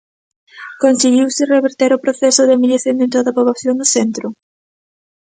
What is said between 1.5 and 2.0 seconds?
reverter